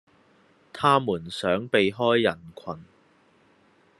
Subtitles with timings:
[0.73, 2.83] 他們想避開人群